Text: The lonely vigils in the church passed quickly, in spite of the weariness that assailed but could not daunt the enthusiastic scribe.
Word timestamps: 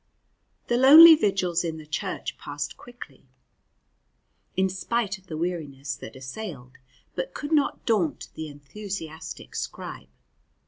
The 0.65 0.77
lonely 0.77 1.13
vigils 1.13 1.63
in 1.63 1.77
the 1.77 1.85
church 1.85 2.35
passed 2.39 2.75
quickly, 2.75 3.27
in 4.57 4.67
spite 4.67 5.19
of 5.19 5.27
the 5.27 5.37
weariness 5.37 5.95
that 5.95 6.15
assailed 6.15 6.79
but 7.13 7.35
could 7.35 7.51
not 7.51 7.85
daunt 7.85 8.29
the 8.33 8.47
enthusiastic 8.47 9.53
scribe. 9.53 10.09